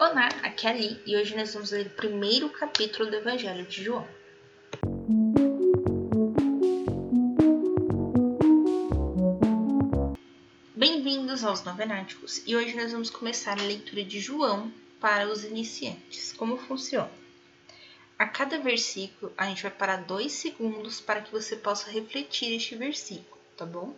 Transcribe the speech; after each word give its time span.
Olá, 0.00 0.28
aqui 0.44 0.64
é 0.64 0.70
a 0.70 0.76
e 0.76 1.16
hoje 1.16 1.34
nós 1.34 1.52
vamos 1.52 1.72
ler 1.72 1.88
o 1.88 1.90
primeiro 1.90 2.48
capítulo 2.50 3.10
do 3.10 3.16
Evangelho 3.16 3.66
de 3.66 3.82
João. 3.82 4.06
Bem-vindos 10.76 11.42
aos 11.42 11.64
Novenáticos 11.64 12.44
e 12.46 12.54
hoje 12.54 12.76
nós 12.76 12.92
vamos 12.92 13.10
começar 13.10 13.58
a 13.58 13.64
leitura 13.64 14.04
de 14.04 14.20
João 14.20 14.72
para 15.00 15.28
os 15.28 15.42
iniciantes. 15.42 16.32
Como 16.32 16.56
funciona? 16.56 17.10
A 18.16 18.28
cada 18.28 18.56
versículo 18.60 19.32
a 19.36 19.46
gente 19.46 19.64
vai 19.64 19.72
parar 19.72 20.04
dois 20.04 20.30
segundos 20.30 21.00
para 21.00 21.22
que 21.22 21.32
você 21.32 21.56
possa 21.56 21.90
refletir 21.90 22.54
este 22.54 22.76
versículo, 22.76 23.40
tá 23.56 23.66
bom? 23.66 23.96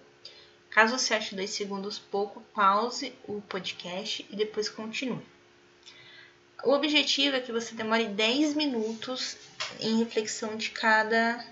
Caso 0.71 0.99
você 0.99 1.13
ache 1.13 1.35
dois 1.37 1.51
segundos 1.51 1.99
pouco, 1.99 2.41
pause 2.55 3.13
o 3.29 3.43
podcast 3.43 4.27
e 4.31 4.35
depois 4.35 4.67
continue. 4.67 5.21
O 6.63 6.73
objetivo 6.73 7.37
é 7.37 7.41
que 7.41 7.53
você 7.53 7.75
demore 7.75 8.07
10 8.07 8.55
minutos 8.55 9.37
em 9.79 9.99
reflexão 9.99 10.57
de 10.57 10.71
cada 10.71 11.43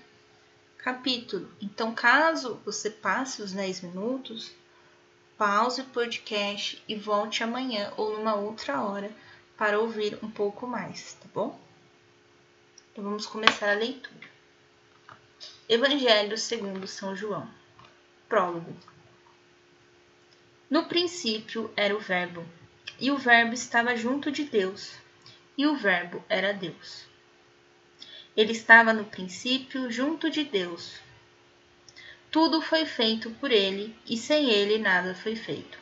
capítulo. 0.77 1.49
Então, 1.59 1.95
caso 1.95 2.61
você 2.63 2.91
passe 2.91 3.41
os 3.41 3.51
10 3.51 3.81
minutos, 3.81 4.51
pause 5.37 5.81
o 5.81 5.85
podcast 5.85 6.83
e 6.87 6.95
volte 6.95 7.43
amanhã 7.43 7.91
ou 7.97 8.17
numa 8.17 8.35
outra 8.35 8.81
hora 8.83 9.11
para 9.57 9.79
ouvir 9.79 10.17
um 10.23 10.29
pouco 10.29 10.67
mais, 10.67 11.13
tá 11.13 11.27
bom? 11.33 11.59
Então 12.91 13.03
vamos 13.03 13.25
começar 13.25 13.69
a 13.69 13.75
leitura. 13.75 14.29
Evangelho 15.67 16.37
segundo 16.37 16.87
São 16.87 17.15
João. 17.15 17.49
Prólogo. 18.27 18.75
No 20.69 20.85
princípio 20.85 21.71
era 21.75 21.95
o 21.95 21.99
Verbo, 21.99 22.45
e 22.99 23.11
o 23.11 23.17
Verbo 23.17 23.53
estava 23.53 23.95
junto 23.95 24.31
de 24.31 24.43
Deus, 24.43 24.93
e 25.57 25.65
o 25.65 25.75
Verbo 25.75 26.23
era 26.27 26.53
Deus. 26.53 27.05
Ele 28.35 28.51
estava 28.51 28.93
no 28.93 29.05
princípio 29.05 29.91
junto 29.91 30.29
de 30.29 30.43
Deus. 30.43 30.99
Tudo 32.29 32.61
foi 32.61 32.85
feito 32.85 33.31
por 33.31 33.51
ele, 33.51 33.95
e 34.05 34.15
sem 34.17 34.49
ele 34.49 34.77
nada 34.77 35.15
foi 35.15 35.35
feito. 35.35 35.79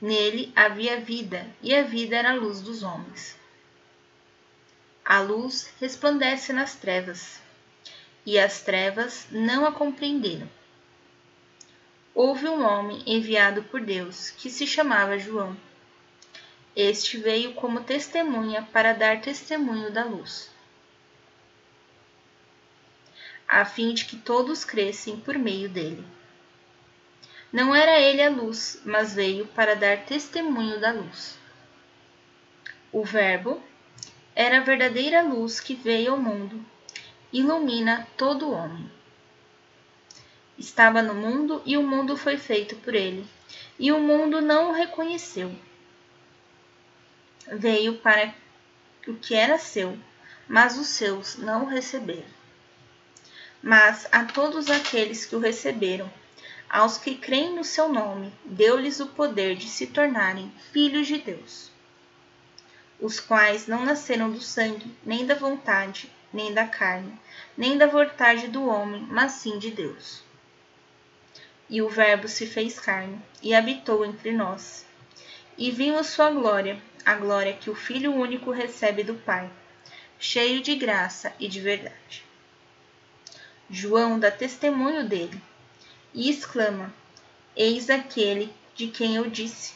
Nele 0.00 0.52
havia 0.54 1.00
vida, 1.00 1.46
e 1.62 1.74
a 1.74 1.82
vida 1.82 2.16
era 2.16 2.30
a 2.30 2.34
luz 2.34 2.60
dos 2.60 2.82
homens. 2.82 3.36
A 5.04 5.20
luz 5.20 5.72
resplandece 5.80 6.52
nas 6.52 6.76
trevas, 6.76 7.40
e 8.26 8.38
as 8.38 8.60
trevas 8.62 9.26
não 9.30 9.66
a 9.66 9.72
compreenderam 9.72 10.48
houve 12.18 12.48
um 12.48 12.64
homem 12.64 13.00
enviado 13.06 13.62
por 13.62 13.80
Deus, 13.80 14.30
que 14.30 14.50
se 14.50 14.66
chamava 14.66 15.16
João. 15.16 15.56
Este 16.80 17.18
veio 17.18 17.54
como 17.54 17.82
testemunha 17.82 18.62
para 18.72 18.92
dar 18.92 19.20
testemunho 19.20 19.90
da 19.90 20.04
luz, 20.04 20.48
a 23.48 23.64
fim 23.64 23.92
de 23.92 24.04
que 24.04 24.16
todos 24.16 24.64
crescem 24.64 25.18
por 25.18 25.36
meio 25.36 25.68
dele. 25.68 26.06
Não 27.52 27.74
era 27.74 27.98
ele 27.98 28.22
a 28.22 28.30
luz, 28.30 28.80
mas 28.84 29.12
veio 29.12 29.44
para 29.48 29.74
dar 29.74 30.04
testemunho 30.04 30.78
da 30.78 30.92
luz. 30.92 31.36
O 32.92 33.02
Verbo 33.02 33.60
era 34.32 34.58
a 34.58 34.62
verdadeira 34.62 35.20
luz 35.20 35.58
que 35.58 35.74
veio 35.74 36.12
ao 36.12 36.16
mundo, 36.16 36.64
ilumina 37.32 38.06
todo 38.16 38.52
homem 38.52 38.88
estava 40.58 41.00
no 41.00 41.14
mundo 41.14 41.62
e 41.64 41.76
o 41.76 41.86
mundo 41.86 42.16
foi 42.16 42.36
feito 42.36 42.74
por 42.76 42.94
ele, 42.94 43.24
e 43.78 43.92
o 43.92 44.00
mundo 44.00 44.40
não 44.40 44.70
o 44.70 44.72
reconheceu. 44.72 45.54
Veio 47.50 47.98
para 47.98 48.34
o 49.06 49.14
que 49.14 49.34
era 49.34 49.58
seu, 49.58 49.98
mas 50.46 50.76
os 50.78 50.88
seus 50.88 51.36
não 51.36 51.64
o 51.64 51.68
receberam. 51.68 52.38
Mas 53.62 54.06
a 54.12 54.24
todos 54.24 54.70
aqueles 54.70 55.24
que 55.24 55.34
o 55.34 55.40
receberam, 55.40 56.10
aos 56.68 56.98
que 56.98 57.14
creem 57.14 57.54
no 57.54 57.64
seu 57.64 57.88
nome, 57.88 58.32
deu-lhes 58.44 59.00
o 59.00 59.06
poder 59.06 59.56
de 59.56 59.68
se 59.68 59.86
tornarem 59.86 60.52
filhos 60.72 61.06
de 61.06 61.18
Deus, 61.18 61.70
os 63.00 63.18
quais 63.18 63.66
não 63.66 63.84
nasceram 63.84 64.30
do 64.30 64.40
sangue, 64.40 64.94
nem 65.04 65.24
da 65.24 65.34
vontade, 65.34 66.12
nem 66.32 66.52
da 66.52 66.66
carne, 66.66 67.18
nem 67.56 67.78
da 67.78 67.86
vontade 67.86 68.48
do 68.48 68.66
homem, 68.66 69.06
mas 69.08 69.32
sim 69.32 69.58
de 69.58 69.70
Deus. 69.70 70.22
E 71.70 71.80
o 71.80 71.88
Verbo 71.88 72.28
se 72.28 72.46
fez 72.46 72.78
carne 72.78 73.20
e 73.42 73.54
habitou 73.54 74.04
entre 74.04 74.32
nós. 74.32 74.86
E 75.56 75.70
vimos 75.70 76.08
sua 76.08 76.30
glória, 76.30 76.80
a 77.08 77.14
glória 77.14 77.54
que 77.54 77.70
o 77.70 77.74
Filho 77.74 78.12
único 78.12 78.50
recebe 78.50 79.02
do 79.02 79.14
Pai, 79.14 79.50
cheio 80.18 80.60
de 80.60 80.74
graça 80.74 81.32
e 81.40 81.48
de 81.48 81.58
verdade. 81.58 82.22
João 83.70 84.20
dá 84.20 84.30
testemunho 84.30 85.08
dele 85.08 85.40
e 86.12 86.28
exclama: 86.28 86.92
Eis 87.56 87.88
aquele 87.88 88.52
de 88.74 88.88
quem 88.88 89.16
eu 89.16 89.30
disse: 89.30 89.72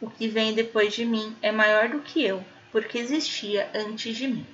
O 0.00 0.10
que 0.10 0.26
vem 0.26 0.52
depois 0.52 0.92
de 0.92 1.04
mim 1.04 1.36
é 1.40 1.52
maior 1.52 1.88
do 1.88 2.00
que 2.00 2.24
eu, 2.24 2.44
porque 2.72 2.98
existia 2.98 3.70
antes 3.72 4.16
de 4.16 4.26
mim. 4.26 4.46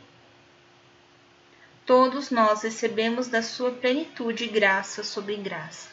Todos 1.87 2.31
nós 2.31 2.63
recebemos 2.63 3.29
da 3.29 3.43
sua 3.43 3.71
plenitude 3.71 4.47
graça 4.47 5.03
sobre 5.03 5.37
graça 5.37 5.89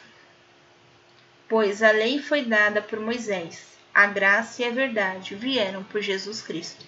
pois 1.48 1.82
a 1.82 1.90
lei 1.90 2.20
foi 2.20 2.44
dada 2.44 2.82
por 2.82 3.00
Moisés, 3.00 3.77
a 3.98 4.06
graça 4.06 4.62
e 4.62 4.64
a 4.64 4.70
verdade 4.70 5.34
vieram 5.34 5.82
por 5.82 6.00
Jesus 6.00 6.40
Cristo. 6.40 6.86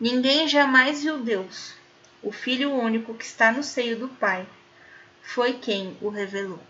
Ninguém 0.00 0.48
jamais 0.48 1.02
viu 1.02 1.18
Deus, 1.18 1.74
o 2.22 2.32
Filho 2.32 2.72
único 2.72 3.12
que 3.12 3.26
está 3.26 3.52
no 3.52 3.62
seio 3.62 3.98
do 3.98 4.08
Pai, 4.08 4.48
foi 5.20 5.52
quem 5.58 5.98
o 6.00 6.08
revelou. 6.08 6.62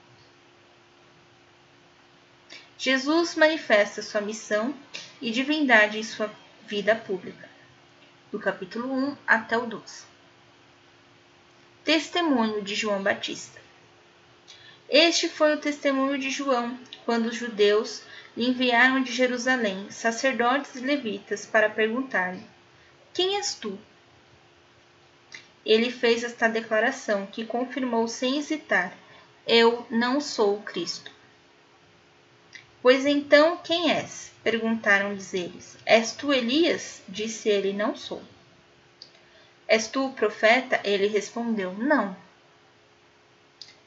Jesus 2.77 3.37
manifesta 3.37 4.03
sua 4.03 4.21
missão 4.21 4.75
e 5.23 5.31
divindade 5.31 5.97
em 5.97 6.03
sua 6.03 6.29
vida 6.67 6.97
pública, 6.97 7.49
do 8.33 8.41
capítulo 8.41 8.93
1 8.93 9.17
até 9.25 9.57
o 9.57 9.67
12. 9.67 10.03
Testemunho 11.85 12.61
de 12.61 12.75
João 12.75 13.01
Batista. 13.05 13.61
Este 14.89 15.29
foi 15.29 15.55
o 15.55 15.61
testemunho 15.61 16.19
de 16.19 16.29
João, 16.29 16.77
quando 17.05 17.27
os 17.27 17.37
judeus 17.37 18.03
enviaram 18.37 19.03
de 19.03 19.13
Jerusalém 19.13 19.91
sacerdotes 19.91 20.77
e 20.77 20.81
levitas 20.81 21.45
para 21.47 21.69
perguntar-lhe: 21.69 22.43
Quem 23.13 23.37
és 23.37 23.55
tu? 23.55 23.79
Ele 25.65 25.91
fez 25.91 26.25
esta 26.25 26.49
declaração 26.49 27.27
que 27.27 27.45
confirmou 27.45 28.09
sem 28.09 28.39
hesitar: 28.39 28.93
Eu 29.47 29.87
não 29.91 30.21
sou 30.21 30.57
o 30.57 30.63
Cristo. 30.63 31.11
Pois 32.83 33.05
então 33.05 33.59
quem 33.59 33.93
és? 33.93 34.33
perguntaram-lhes 34.43 35.35
eles. 35.35 35.77
És 35.85 36.13
tu 36.13 36.33
Elias? 36.33 37.03
Disse 37.09 37.49
ele: 37.49 37.73
Não 37.73 37.95
sou. 37.95 38.23
És 39.69 39.87
tu 39.87 40.07
o 40.07 40.13
profeta? 40.13 40.81
Ele 40.83 41.07
respondeu: 41.07 41.75
Não. 41.75 42.17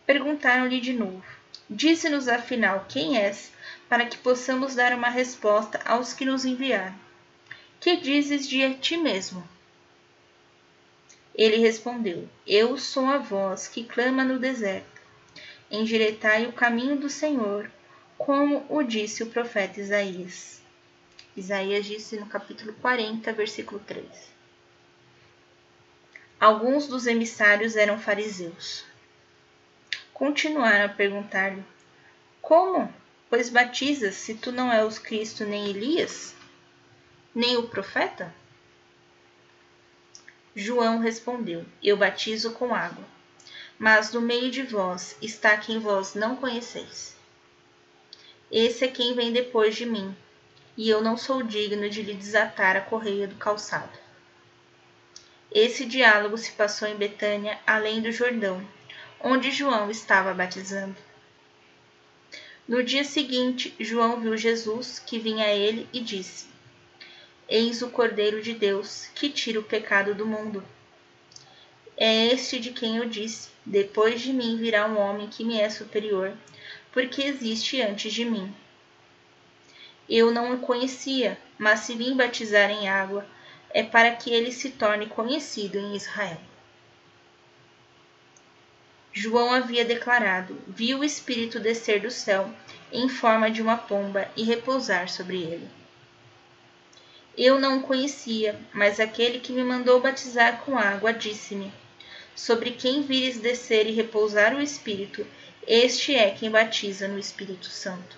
Perguntaram-lhe 0.06 0.80
de 0.80 0.94
novo: 0.94 1.24
Dize-nos 1.70 2.28
afinal 2.28 2.86
quem 2.88 3.18
és, 3.18 3.52
para 3.94 4.08
que 4.08 4.18
possamos 4.18 4.74
dar 4.74 4.92
uma 4.92 5.08
resposta 5.08 5.80
aos 5.86 6.16
que 6.16 6.26
nos 6.26 6.46
enviaram. 6.46 6.96
Que 7.80 7.96
dizes 7.96 8.50
de 8.50 8.74
ti 8.80 8.98
mesmo? 8.98 9.48
Ele 11.36 11.58
respondeu: 11.58 12.28
Eu 12.48 12.76
sou 12.76 13.06
a 13.06 13.20
voz 13.20 13.68
que 13.68 13.84
clama 13.84 14.24
no 14.24 14.40
deserto. 14.40 15.00
Endireitai 15.70 16.48
o 16.48 16.54
caminho 16.54 16.96
do 16.96 17.08
Senhor, 17.08 17.70
como 18.18 18.66
o 18.68 18.82
disse 18.82 19.22
o 19.22 19.28
profeta 19.28 19.80
Isaías. 19.80 20.60
Isaías 21.38 21.86
disse 21.86 22.20
no 22.20 22.26
capítulo 22.26 22.74
40, 22.82 23.32
versículo 23.34 23.80
3. 23.80 24.04
Alguns 26.40 26.88
dos 26.88 27.06
emissários 27.06 27.76
eram 27.76 28.00
fariseus 28.00 28.84
continuaram 30.14 30.86
a 30.86 30.90
perguntar-lhe: 30.90 31.64
Como? 32.42 32.92
Pois 33.36 33.50
batizas 33.50 34.14
se 34.14 34.36
tu 34.36 34.52
não 34.52 34.72
és 34.72 35.00
Cristo 35.00 35.44
nem 35.44 35.68
Elias, 35.68 36.36
nem 37.34 37.58
o 37.58 37.68
profeta? 37.68 38.32
João 40.56 41.00
respondeu: 41.00 41.66
Eu 41.82 41.98
batizo 41.98 42.52
com 42.52 42.76
água, 42.76 43.04
mas 43.80 44.14
no 44.14 44.22
meio 44.22 44.52
de 44.52 44.62
vós 44.62 45.18
está 45.20 45.58
quem 45.58 45.80
vós 45.80 46.14
não 46.14 46.36
conheceis. 46.36 47.18
Esse 48.52 48.86
é 48.86 48.88
quem 48.88 49.16
vem 49.16 49.34
depois 49.34 49.76
de 49.76 49.88
mim, 49.88 50.16
e 50.78 50.88
eu 50.88 51.02
não 51.02 51.18
sou 51.18 51.42
digno 51.42 51.90
de 51.90 52.04
lhe 52.04 52.14
desatar 52.14 52.78
a 52.78 52.82
correia 52.82 53.28
do 53.28 53.38
calçado. 53.38 53.98
Esse 55.52 55.86
diálogo 55.86 56.38
se 56.38 56.52
passou 56.52 56.88
em 56.88 56.96
Betânia, 56.96 57.60
além 57.66 58.00
do 58.00 58.12
Jordão, 58.12 58.64
onde 59.20 59.50
João 59.50 59.90
estava 59.90 60.36
batizando. 60.36 60.96
No 62.66 62.82
dia 62.82 63.04
seguinte, 63.04 63.76
João 63.78 64.22
viu 64.22 64.38
Jesus 64.38 64.98
que 64.98 65.20
vinha 65.20 65.46
a 65.46 65.54
ele 65.54 65.86
e 65.92 66.00
disse: 66.00 66.46
Eis 67.50 67.82
o 67.82 67.90
Cordeiro 67.90 68.42
de 68.42 68.54
Deus, 68.54 69.08
que 69.14 69.30
tira 69.30 69.60
o 69.60 69.64
pecado 69.64 70.16
do 70.16 70.26
mundo. 70.26 70.64
É 71.98 72.28
este 72.28 72.62
de 72.62 72.72
quem 72.72 72.98
eu 72.98 73.06
disse: 73.06 73.50
Depois 73.66 74.22
de 74.22 74.32
mim 74.32 74.56
virá 74.56 74.88
um 74.88 74.98
homem 74.98 75.28
que 75.28 75.44
me 75.44 75.60
é 75.60 75.70
superior, 75.70 76.32
porque 76.94 77.24
existe 77.24 77.82
antes 77.82 78.14
de 78.14 78.24
mim. 78.24 78.56
Eu 80.08 80.32
não 80.32 80.54
o 80.54 80.60
conhecia, 80.60 81.38
mas 81.58 81.82
se 81.82 81.96
vim 81.96 82.16
batizar 82.16 82.72
em 82.72 82.88
água, 82.88 83.26
é 83.72 83.84
para 83.84 84.16
que 84.16 84.32
ele 84.32 84.54
se 84.54 84.70
torne 84.70 85.08
conhecido 85.08 85.78
em 85.78 85.98
Israel. 85.98 86.40
João 89.16 89.54
havia 89.54 89.86
declarado: 89.86 90.60
Viu 90.68 91.00
o 91.00 91.04
Espírito 91.04 91.60
descer 91.60 92.00
do 92.02 92.10
céu 92.10 92.52
em 92.92 93.08
forma 93.08 93.52
de 93.52 93.62
uma 93.62 93.78
pomba 93.78 94.28
e 94.36 94.44
repousar 94.44 95.08
sobre 95.08 95.38
ele. 95.44 95.70
Eu 97.38 97.60
não 97.60 97.78
o 97.78 97.84
conhecia, 97.84 98.60
mas 98.74 99.00
aquele 99.00 99.40
que 99.40 99.52
me 99.52 99.64
mandou 99.64 100.02
batizar 100.02 100.62
com 100.62 100.80
água 100.80 101.14
disse-me: 101.14 101.72
Sobre 102.36 102.72
quem 102.72 103.04
vires 103.04 103.40
descer 103.40 103.86
e 103.86 103.92
repousar 103.92 104.56
o 104.56 104.62
Espírito, 104.62 105.28
este 105.68 106.16
é 106.16 106.32
quem 106.32 106.50
batiza 106.50 107.08
no 107.08 107.20
Espírito 107.20 107.68
Santo. 107.68 108.18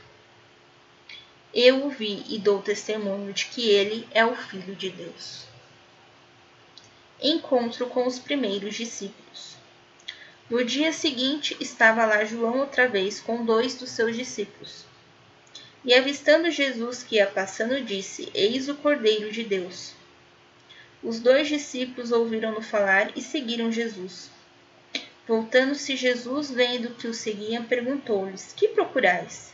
Eu 1.54 1.86
o 1.86 1.90
vi 1.90 2.24
e 2.30 2.40
dou 2.40 2.62
testemunho 2.62 3.34
de 3.34 3.48
que 3.48 3.70
ele 3.70 4.08
é 4.12 4.26
o 4.26 4.36
Filho 4.36 4.76
de 4.76 4.90
Deus. 4.90 5.44
Encontro 7.22 7.88
com 7.88 8.08
os 8.08 8.18
primeiros 8.18 8.76
discípulos. 8.76 9.56
No 10.48 10.64
dia 10.64 10.94
seguinte 10.94 11.58
estava 11.60 12.06
lá 12.06 12.24
João 12.24 12.60
outra 12.60 12.88
vez 12.88 13.20
com 13.20 13.44
dois 13.44 13.74
dos 13.74 13.90
seus 13.90 14.16
discípulos. 14.16 14.86
E 15.84 15.92
avistando 15.92 16.52
Jesus 16.52 17.02
que 17.02 17.16
ia 17.16 17.26
passando, 17.26 17.84
disse: 17.84 18.30
Eis 18.32 18.70
o 18.70 18.76
Cordeiro 18.76 19.32
de 19.32 19.44
Deus. 19.44 19.94
Os 21.02 21.20
dois 21.20 21.48
discípulos 21.48 22.12
ouviram-no 22.12 22.62
falar 22.62 23.12
e 23.18 23.22
seguiram 23.24 23.72
Jesus. 23.72 24.30
Voltando-se 25.28 25.96
Jesus, 25.96 26.52
vendo 26.52 26.94
que 26.94 27.08
o 27.08 27.14
seguiam, 27.14 27.66
perguntou-lhes: 27.66 28.54
Que 28.56 28.68
procurais? 28.68 29.52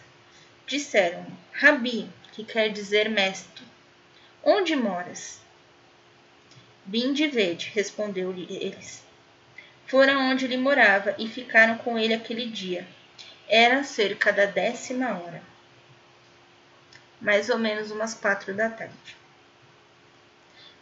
Disseram: 0.68 1.26
Rabi, 1.54 2.10
que 2.34 2.44
quer 2.44 2.68
dizer 2.68 3.10
mestre. 3.10 3.64
Onde 4.44 4.76
moras? 4.76 5.40
Vinde 6.86 7.28
vede, 7.28 7.72
respondeu-lhe 7.74 8.46
eles. 8.50 9.10
Foram 9.92 10.32
onde 10.32 10.46
ele 10.46 10.58
morava 10.58 11.14
e 11.20 11.28
ficaram 11.28 11.78
com 11.78 12.00
ele 12.00 12.16
aquele 12.16 12.48
dia. 12.48 12.88
Era 13.48 13.84
cerca 13.84 14.34
da 14.34 14.46
décima 14.46 15.10
hora 15.10 15.52
mais 17.22 17.50
ou 17.50 17.58
menos 17.58 17.92
umas 17.92 18.16
quatro 18.16 18.54
da 18.54 18.68
tarde. 18.70 19.16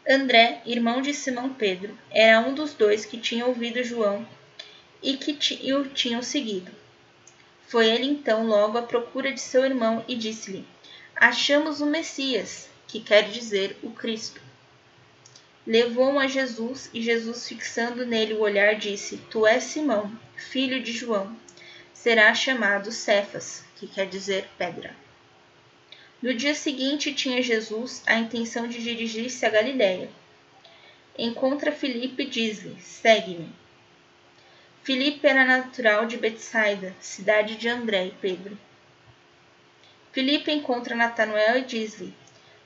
André, 0.09 0.61
irmão 0.65 1.01
de 1.01 1.13
Simão 1.13 1.53
Pedro, 1.53 1.95
era 2.09 2.39
um 2.39 2.53
dos 2.53 2.73
dois 2.73 3.05
que 3.05 3.17
tinha 3.17 3.45
ouvido 3.45 3.83
João 3.83 4.25
e 5.03 5.17
que 5.17 5.37
o 5.73 5.89
tinham 5.89 6.23
seguido. 6.23 6.71
Foi 7.67 7.87
ele 7.87 8.05
então 8.05 8.47
logo 8.47 8.77
à 8.77 8.81
procura 8.81 9.31
de 9.31 9.41
seu 9.41 9.65
irmão 9.65 10.03
e 10.07 10.15
disse-lhe: 10.15 10.65
Achamos 11.15 11.81
o 11.81 11.85
Messias, 11.85 12.69
que 12.87 13.01
quer 13.01 13.29
dizer 13.29 13.77
o 13.83 13.91
Cristo. 13.91 14.41
Levou-o 15.69 16.17
a 16.17 16.25
Jesus 16.25 16.89
e 16.91 16.99
Jesus, 16.99 17.47
fixando 17.47 18.03
nele 18.03 18.33
o 18.33 18.39
olhar, 18.39 18.73
disse: 18.73 19.17
Tu 19.29 19.45
és 19.45 19.63
Simão, 19.63 20.11
filho 20.35 20.81
de 20.81 20.91
João. 20.91 21.37
Será 21.93 22.33
chamado 22.33 22.91
Cefas, 22.91 23.63
que 23.75 23.85
quer 23.85 24.07
dizer 24.07 24.49
pedra. 24.57 24.95
No 26.23 26.33
dia 26.33 26.55
seguinte 26.55 27.13
tinha 27.13 27.39
Jesus 27.43 28.01
a 28.07 28.15
intenção 28.15 28.67
de 28.67 28.81
dirigir-se 28.81 29.45
a 29.45 29.49
Galiléia. 29.51 30.09
Encontra 31.15 31.71
Filipe 31.71 32.23
e 32.23 32.25
diz-lhe: 32.25 32.75
Segue-me. 32.81 33.53
Filipe 34.81 35.27
era 35.27 35.45
natural 35.45 36.07
de 36.07 36.17
Betsaida, 36.17 36.95
cidade 36.99 37.55
de 37.57 37.69
André 37.69 38.07
e 38.07 38.11
Pedro. 38.19 38.57
Filipe 40.11 40.51
encontra 40.51 40.95
Natanael 40.95 41.59
e 41.59 41.65
diz-lhe: 41.65 42.11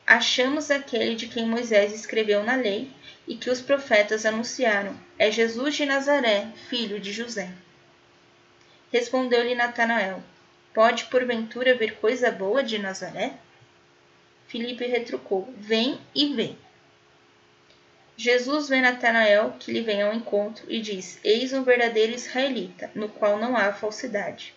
Achamos 0.06 0.70
aquele 0.70 1.16
de 1.16 1.28
quem 1.28 1.48
Moisés 1.48 1.94
escreveu 1.94 2.44
na 2.44 2.56
lei 2.56 2.92
e 3.28 3.38
que 3.38 3.50
os 3.50 3.62
profetas 3.62 4.26
anunciaram. 4.26 4.98
É 5.18 5.32
Jesus 5.32 5.76
de 5.76 5.86
Nazaré, 5.86 6.48
filho 6.70 7.00
de 7.00 7.12
José. 7.12 7.50
Respondeu-lhe 8.92 9.56
Natanael: 9.56 10.22
Pode 10.74 11.06
porventura 11.06 11.76
vir 11.76 11.96
coisa 11.96 12.30
boa 12.30 12.62
de 12.62 12.78
Nazaré? 12.78 13.34
Filipe 14.48 14.86
retrucou: 14.86 15.54
Vem 15.58 16.00
e 16.14 16.34
vê. 16.36 16.56
Jesus 18.16 18.70
vê 18.70 18.82
Natanael, 18.82 19.56
que 19.60 19.72
lhe 19.72 19.82
vem 19.82 20.02
ao 20.02 20.14
encontro, 20.14 20.66
e 20.70 20.80
diz: 20.80 21.20
Eis 21.24 21.54
um 21.54 21.64
verdadeiro 21.64 22.14
israelita, 22.14 22.92
no 22.94 23.10
qual 23.10 23.40
não 23.40 23.56
há 23.58 23.72
falsidade. 23.74 24.54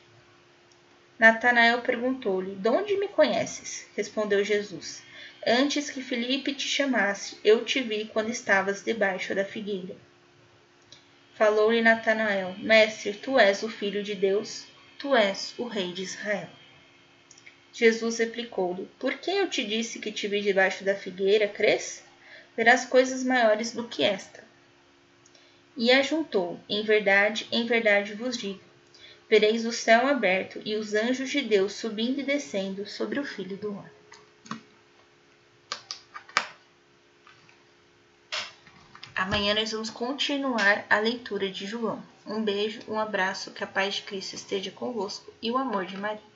Natanael 1.18 1.80
perguntou-lhe: 1.80 2.54
De 2.56 2.68
onde 2.68 2.96
me 2.98 3.08
conheces? 3.08 3.86
Respondeu 3.96 4.44
Jesus: 4.44 5.02
Antes 5.46 5.90
que 5.90 6.02
Filipe 6.02 6.54
te 6.54 6.68
chamasse, 6.68 7.38
eu 7.42 7.64
te 7.64 7.80
vi 7.80 8.04
quando 8.06 8.30
estavas 8.30 8.82
debaixo 8.82 9.34
da 9.34 9.44
figueira. 9.44 9.96
Falou-lhe 11.34 11.80
Natanael: 11.80 12.54
Mestre, 12.58 13.14
tu 13.14 13.38
és 13.38 13.62
o 13.62 13.68
filho 13.68 14.02
de 14.02 14.14
Deus, 14.14 14.66
Tu 14.98 15.14
és 15.14 15.54
o 15.58 15.64
rei 15.64 15.92
de 15.92 16.02
Israel. 16.02 16.48
Jesus 17.72 18.18
replicou-lhe: 18.18 18.88
Por 18.98 19.18
que 19.18 19.30
eu 19.30 19.48
te 19.48 19.62
disse 19.62 19.98
que 19.98 20.10
te 20.10 20.26
vi 20.26 20.40
debaixo 20.40 20.84
da 20.84 20.94
figueira, 20.94 21.46
crês? 21.46 22.02
Verás 22.56 22.86
coisas 22.86 23.22
maiores 23.22 23.72
do 23.72 23.86
que 23.86 24.02
esta. 24.02 24.42
E 25.76 25.92
ajuntou: 25.92 26.58
Em 26.66 26.82
verdade, 26.82 27.46
em 27.52 27.66
verdade 27.66 28.14
vos 28.14 28.38
digo: 28.38 28.60
vereis 29.28 29.64
o 29.64 29.73
céu 29.73 30.06
aberto 30.06 30.61
e 30.64 30.76
os 30.76 30.94
anjos 30.94 31.31
de 31.31 31.43
Deus 31.43 31.73
subindo 31.73 32.20
e 32.20 32.25
descendo 32.25 32.87
sobre 32.87 33.19
o 33.19 33.25
Filho 33.25 33.56
do 33.56 33.70
Homem. 33.70 33.96
Amanhã 39.14 39.55
nós 39.55 39.73
vamos 39.73 39.90
continuar 39.90 40.84
a 40.90 40.99
leitura 40.99 41.50
de 41.50 41.67
João. 41.67 42.02
Um 42.26 42.43
beijo, 42.43 42.81
um 42.87 42.99
abraço, 42.99 43.50
que 43.50 43.64
a 43.64 43.67
paz 43.67 43.94
de 43.94 44.02
Cristo 44.02 44.34
esteja 44.34 44.70
convosco 44.70 45.32
e 45.40 45.50
o 45.50 45.56
amor 45.56 45.87
de 45.87 45.96
Maria. 45.96 46.36